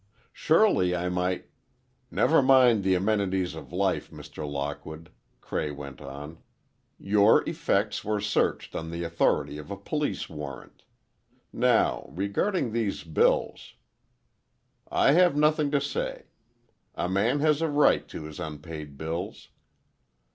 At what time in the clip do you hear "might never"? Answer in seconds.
1.09-2.41